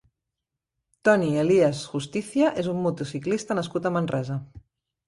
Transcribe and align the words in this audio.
Toni 1.09 1.29
Elías 1.43 1.83
Justicia 1.91 2.51
és 2.63 2.73
un 2.73 2.83
motociclista 2.87 3.61
nascut 3.61 3.89
a 3.89 3.95
Manresa. 4.01 4.43